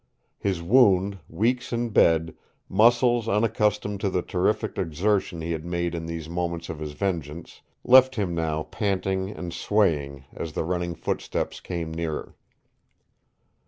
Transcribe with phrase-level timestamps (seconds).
[0.39, 2.33] His wound, weeks in bed,
[2.67, 7.61] muscles unaccustomed to the terrific exertion he had made in these moments of his vengeance,
[7.83, 12.35] left him now panting and swaying as the running footsteps came nearer.